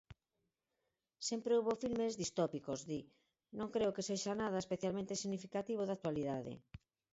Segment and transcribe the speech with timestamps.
[1.29, 3.01] "Sempre houbo filmes distópicos", di,
[3.57, 6.53] "non creo que sexa nada especialmente significativo da actualidade".